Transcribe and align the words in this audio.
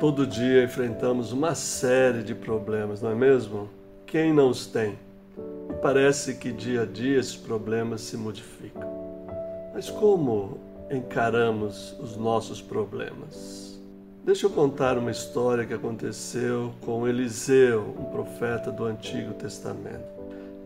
Todo 0.00 0.26
dia 0.26 0.64
enfrentamos 0.64 1.30
uma 1.30 1.54
série 1.54 2.22
de 2.22 2.34
problemas, 2.34 3.02
não 3.02 3.10
é 3.10 3.14
mesmo? 3.14 3.68
Quem 4.06 4.32
não 4.32 4.48
os 4.48 4.64
tem? 4.66 4.98
E 5.68 5.74
parece 5.82 6.36
que 6.36 6.50
dia 6.50 6.84
a 6.84 6.86
dia 6.86 7.20
esses 7.20 7.36
problemas 7.36 8.00
se 8.00 8.16
modificam. 8.16 8.88
Mas 9.74 9.90
como 9.90 10.56
encaramos 10.90 11.94
os 12.00 12.16
nossos 12.16 12.62
problemas? 12.62 13.78
Deixa 14.24 14.46
eu 14.46 14.50
contar 14.50 14.96
uma 14.96 15.10
história 15.10 15.66
que 15.66 15.74
aconteceu 15.74 16.72
com 16.80 17.06
Eliseu, 17.06 17.94
um 17.98 18.04
profeta 18.04 18.72
do 18.72 18.86
Antigo 18.86 19.34
Testamento. 19.34 20.08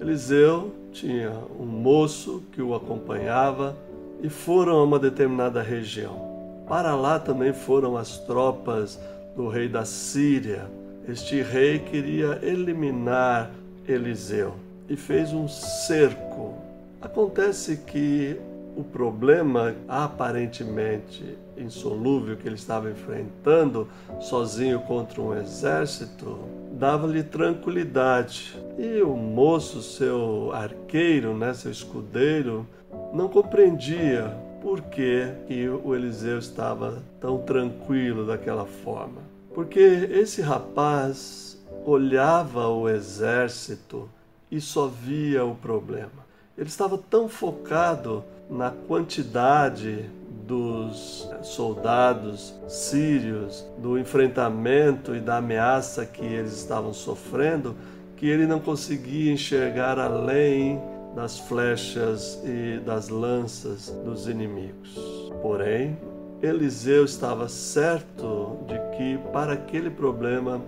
Eliseu 0.00 0.72
tinha 0.92 1.32
um 1.58 1.66
moço 1.66 2.44
que 2.52 2.62
o 2.62 2.72
acompanhava 2.72 3.76
e 4.22 4.28
foram 4.28 4.78
a 4.78 4.84
uma 4.84 5.00
determinada 5.00 5.60
região. 5.60 6.32
Para 6.68 6.94
lá 6.94 7.18
também 7.18 7.52
foram 7.52 7.96
as 7.96 8.16
tropas 8.18 8.98
do 9.34 9.48
rei 9.48 9.68
da 9.68 9.84
Síria. 9.84 10.70
Este 11.08 11.42
rei 11.42 11.78
queria 11.78 12.38
eliminar 12.42 13.50
Eliseu 13.86 14.54
e 14.88 14.96
fez 14.96 15.32
um 15.32 15.48
cerco. 15.48 16.54
Acontece 17.00 17.76
que 17.78 18.36
o 18.76 18.82
problema 18.82 19.74
aparentemente 19.86 21.38
insolúvel 21.56 22.36
que 22.36 22.48
ele 22.48 22.56
estava 22.56 22.90
enfrentando 22.90 23.88
sozinho 24.20 24.80
contra 24.80 25.20
um 25.20 25.36
exército 25.36 26.38
dava-lhe 26.72 27.22
tranquilidade. 27.22 28.58
E 28.78 29.00
o 29.02 29.16
moço, 29.16 29.80
seu 29.82 30.50
arqueiro, 30.52 31.36
né, 31.36 31.54
seu 31.54 31.70
escudeiro, 31.70 32.66
não 33.12 33.28
compreendia 33.28 34.36
por 34.64 34.80
que, 34.80 35.30
que 35.46 35.68
o 35.68 35.94
Eliseu 35.94 36.38
estava 36.38 37.02
tão 37.20 37.36
tranquilo 37.42 38.26
daquela 38.26 38.64
forma. 38.64 39.20
Porque 39.54 39.78
esse 39.78 40.40
rapaz 40.40 41.62
olhava 41.84 42.66
o 42.68 42.88
exército 42.88 44.08
e 44.50 44.62
só 44.62 44.86
via 44.86 45.44
o 45.44 45.54
problema. 45.54 46.24
Ele 46.56 46.66
estava 46.66 46.96
tão 46.96 47.28
focado 47.28 48.24
na 48.48 48.70
quantidade 48.70 50.08
dos 50.46 51.28
soldados 51.42 52.54
sírios, 52.66 53.66
do 53.76 53.98
enfrentamento 53.98 55.14
e 55.14 55.20
da 55.20 55.36
ameaça 55.36 56.06
que 56.06 56.24
eles 56.24 56.54
estavam 56.54 56.94
sofrendo, 56.94 57.76
que 58.16 58.26
ele 58.26 58.46
não 58.46 58.60
conseguia 58.60 59.30
enxergar 59.30 59.98
além 59.98 60.80
das 61.14 61.38
flechas 61.38 62.40
e 62.44 62.78
das 62.80 63.08
lanças 63.08 63.90
dos 64.04 64.26
inimigos. 64.26 64.98
Porém, 65.40 65.96
Eliseu 66.42 67.04
estava 67.04 67.48
certo 67.48 68.58
de 68.66 68.78
que 68.96 69.18
para 69.32 69.54
aquele 69.54 69.88
problema 69.90 70.60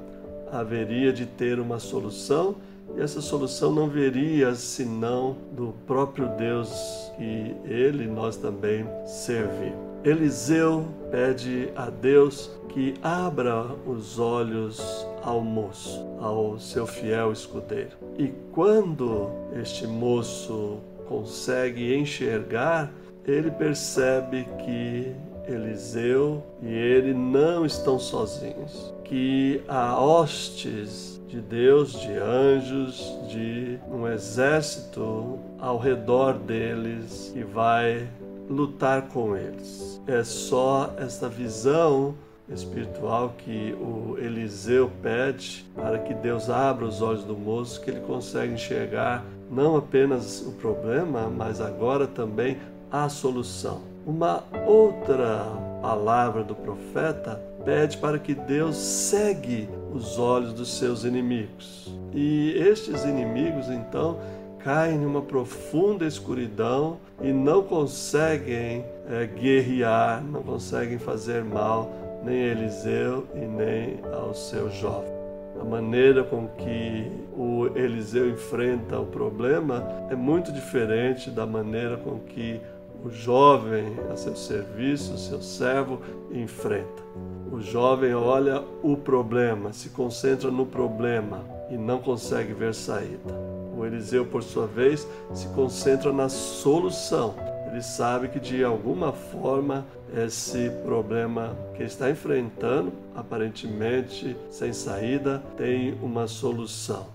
haveria 0.51 1.13
de 1.13 1.27
ter 1.27 1.59
uma 1.59 1.79
solução 1.79 2.57
e 2.97 3.01
essa 3.01 3.21
solução 3.21 3.73
não 3.73 3.89
viria 3.89 4.55
senão 4.55 5.37
do 5.53 5.75
próprio 5.87 6.29
Deus 6.37 6.71
que 7.17 7.57
ele 7.65 8.07
nós 8.07 8.37
também 8.37 8.87
servimos. 9.05 9.87
Eliseu 10.05 10.87
pede 11.11 11.71
a 11.75 11.91
Deus 11.91 12.51
que 12.69 12.95
abra 13.03 13.65
os 13.87 14.19
olhos 14.19 15.07
ao 15.23 15.41
moço, 15.41 16.07
ao 16.21 16.59
seu 16.59 16.87
fiel 16.87 17.33
escudeiro. 17.33 17.97
E 18.17 18.29
quando 18.53 19.31
este 19.59 19.87
moço 19.87 20.79
consegue 21.09 21.97
enxergar, 21.97 22.93
ele 23.25 23.51
percebe 23.51 24.47
que 24.65 25.13
Eliseu 25.47 26.43
e 26.63 26.69
ele 26.69 27.15
não 27.15 27.65
estão 27.65 27.99
sozinhos, 27.99 28.95
que 29.05 29.63
há 29.69 30.01
hostes 30.01 31.21
de 31.29 31.41
Deus, 31.41 32.01
de 32.01 32.13
anjos, 32.13 33.13
de 33.29 33.79
um 33.91 34.07
exército 34.09 35.39
ao 35.59 35.79
redor 35.79 36.35
deles 36.35 37.31
que 37.33 37.45
vai 37.45 38.09
lutar 38.49 39.09
com 39.09 39.37
eles. 39.37 40.01
É 40.07 40.23
só 40.23 40.95
esta 40.99 41.29
visão 41.29 42.15
espiritual 42.49 43.35
que 43.39 43.75
o 43.81 44.17
Eliseu 44.19 44.91
pede 45.03 45.67
para 45.75 45.99
que 45.99 46.15
Deus 46.15 46.49
abra 46.49 46.85
os 46.85 47.03
olhos 47.03 47.25
do 47.25 47.37
moço, 47.37 47.81
que 47.81 47.91
ele 47.91 48.01
consegue 48.01 48.55
enxergar 48.55 49.25
não 49.51 49.77
apenas 49.77 50.41
o 50.43 50.53
problema, 50.53 51.29
mas 51.29 51.61
agora 51.61 52.07
também 52.07 52.57
a 53.05 53.09
solução. 53.09 53.81
Uma 54.07 54.45
outra 54.67 55.45
palavra 55.83 56.43
do 56.43 56.55
profeta 56.55 57.41
pede 57.65 57.99
para 57.99 58.19
que 58.19 58.35
Deus 58.35 58.77
segue 58.77 59.69
os 59.93 60.19
olhos 60.19 60.53
dos 60.53 60.79
seus 60.79 61.05
inimigos. 61.05 61.93
E 62.15 62.55
estes 62.57 63.05
inimigos, 63.05 63.69
então, 63.69 64.19
caem 64.61 64.99
numa 64.99 65.21
profunda 65.23 66.07
escuridão 66.07 66.99
e 67.21 67.33
não 67.33 67.63
conseguem 67.63 68.85
é, 69.09 69.27
guerrear, 69.27 70.23
não 70.25 70.43
conseguem 70.43 70.99
fazer 70.99 71.45
mal 71.45 71.91
nem 72.25 72.45
a 72.45 72.53
Eliseu 72.53 73.27
e 73.35 73.41
nem 73.41 74.01
ao 74.13 74.35
seu 74.35 74.71
jovem. 74.71 75.17
A 75.61 75.65
maneira 75.65 76.23
com 76.23 76.49
que 76.49 77.11
o 77.37 77.67
Eliseu 77.75 78.29
enfrenta 78.29 78.99
o 78.99 79.07
problema 79.07 79.87
é 80.11 80.15
muito 80.15 80.53
diferente 80.53 81.31
da 81.31 81.47
maneira 81.47 81.97
com 81.97 82.19
que 82.19 82.61
o 83.07 83.11
jovem 83.11 83.97
a 84.13 84.17
seu 84.17 84.35
serviço, 84.35 85.17
seu 85.17 85.41
servo, 85.41 86.01
enfrenta. 86.33 87.05
O 87.53 87.61
jovem 87.61 88.13
olha 88.15 88.65
o 88.83 88.97
problema, 88.97 89.73
se 89.73 89.91
concentra 89.91 90.51
no 90.51 90.67
problema 90.67 91.45
e 91.71 91.77
não 91.77 92.01
consegue 92.01 92.53
ver 92.53 92.75
saída. 92.75 93.33
O 93.77 93.85
Eliseu, 93.85 94.27
por 94.27 94.43
sua 94.43 94.67
vez, 94.67 95.07
se 95.33 95.47
concentra 95.49 96.13
na 96.13 96.29
solução. 96.29 97.35
Ele 97.71 97.81
sabe 97.81 98.29
que 98.29 98.41
de 98.41 98.65
alguma 98.65 99.13
forma 99.13 99.87
esse 100.13 100.71
problema 100.85 101.57
que 101.77 101.85
está 101.85 102.11
enfrentando, 102.11 102.93
aparentemente 103.15 104.37
sem 104.51 104.73
saída, 104.73 105.43
tem 105.57 105.97
uma 106.03 106.27
solução. 106.27 107.07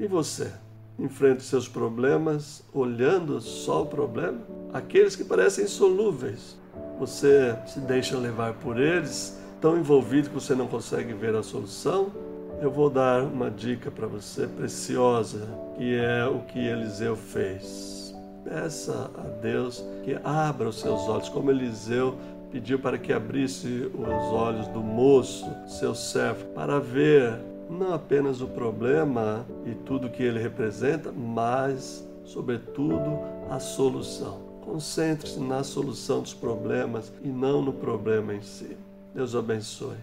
E 0.00 0.08
você? 0.08 0.50
Enfrenta 0.98 1.38
os 1.38 1.46
seus 1.46 1.68
problemas 1.68 2.64
olhando 2.72 3.40
só 3.40 3.82
o 3.82 3.86
problema? 3.86 4.38
Aqueles 4.72 5.14
que 5.14 5.24
parecem 5.24 5.64
insolúveis. 5.64 6.56
Você 6.98 7.56
se 7.66 7.80
deixa 7.80 8.16
levar 8.16 8.54
por 8.54 8.80
eles, 8.80 9.38
tão 9.60 9.76
envolvido 9.76 10.30
que 10.30 10.34
você 10.34 10.54
não 10.54 10.66
consegue 10.66 11.12
ver 11.12 11.34
a 11.34 11.42
solução? 11.42 12.10
eu 12.60 12.70
vou 12.70 12.88
dar 12.88 13.22
uma 13.22 13.50
dica 13.50 13.90
para 13.90 14.06
você 14.06 14.46
preciosa, 14.46 15.46
que 15.76 15.96
é 15.96 16.24
o 16.26 16.40
que 16.40 16.58
Eliseu 16.58 17.16
fez. 17.16 18.14
Peça 18.44 19.10
a 19.16 19.28
Deus 19.42 19.84
que 20.04 20.16
abra 20.24 20.68
os 20.68 20.80
seus 20.80 21.02
olhos, 21.08 21.28
como 21.28 21.50
Eliseu 21.50 22.16
pediu 22.50 22.78
para 22.78 22.96
que 22.96 23.12
abrisse 23.12 23.90
os 23.92 24.32
olhos 24.32 24.66
do 24.68 24.80
moço, 24.80 25.44
seu 25.66 25.94
servo, 25.94 26.44
para 26.46 26.78
ver 26.78 27.38
não 27.68 27.94
apenas 27.94 28.40
o 28.40 28.46
problema 28.46 29.46
e 29.64 29.74
tudo 29.74 30.10
que 30.10 30.22
ele 30.22 30.40
representa, 30.40 31.12
mas, 31.12 32.06
sobretudo, 32.24 33.18
a 33.50 33.58
solução. 33.58 34.40
Concentre-se 34.62 35.38
na 35.38 35.62
solução 35.62 36.22
dos 36.22 36.34
problemas 36.34 37.12
e 37.22 37.28
não 37.28 37.62
no 37.62 37.72
problema 37.72 38.34
em 38.34 38.42
si. 38.42 38.76
Deus 39.14 39.34
abençoe. 39.34 39.96